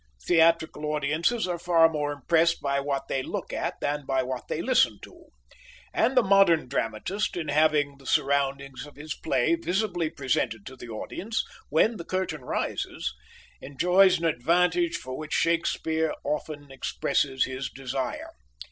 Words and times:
Theatrical 0.25 0.83
audiences 0.87 1.47
are 1.47 1.59
far 1.59 1.87
more 1.87 2.11
impressed 2.11 2.59
by 2.59 2.79
what 2.79 3.07
they 3.07 3.21
look 3.21 3.53
at 3.53 3.75
than 3.81 4.03
by 4.03 4.23
what 4.23 4.47
they 4.47 4.59
listen 4.59 4.97
to; 5.03 5.25
and 5.93 6.17
the 6.17 6.23
modern 6.23 6.67
dramatist, 6.67 7.37
in 7.37 7.49
having 7.49 7.99
the 7.99 8.07
surroundings 8.07 8.87
of 8.87 8.95
his 8.95 9.13
play 9.13 9.53
visibly 9.53 10.09
presented 10.09 10.65
to 10.65 10.75
the 10.75 10.89
audience 10.89 11.45
when 11.69 11.97
the 11.97 12.03
curtain 12.03 12.41
rises, 12.41 13.13
enjoys 13.61 14.17
an 14.17 14.25
advantage 14.25 14.97
for 14.97 15.15
which 15.15 15.33
Shakespeare 15.33 16.15
often 16.23 16.71
expresses 16.71 17.45
his 17.45 17.69
desire. 17.69 18.31